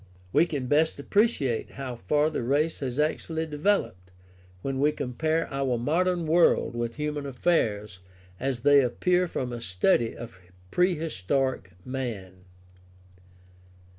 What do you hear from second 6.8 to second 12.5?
human affairs as they appear from a study of prehistoric man.